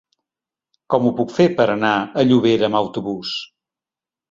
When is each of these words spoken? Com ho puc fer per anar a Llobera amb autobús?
Com 0.93 1.05
ho 1.05 1.11
puc 1.19 1.35
fer 1.35 1.47
per 1.59 1.67
anar 1.75 1.93
a 1.99 2.25
Llobera 2.31 2.71
amb 2.73 2.81
autobús? 2.83 3.37